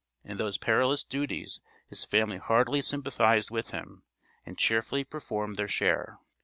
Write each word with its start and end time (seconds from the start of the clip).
In 0.23 0.37
those 0.37 0.57
perilous 0.57 1.03
duties 1.03 1.61
his 1.87 2.05
family 2.05 2.37
heartily 2.39 2.81
sympathized 2.81 3.51
with 3.51 3.69
him, 3.69 4.01
and 4.47 4.57
cheerfully 4.57 5.03
performed 5.03 5.57
their 5.57 5.67
share. 5.67 6.17